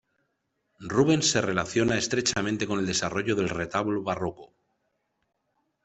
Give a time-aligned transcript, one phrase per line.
[0.79, 4.51] Rubens se relaciona estrechamente con el desarrollo del retablo barroco.